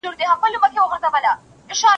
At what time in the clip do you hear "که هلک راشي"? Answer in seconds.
0.03-0.79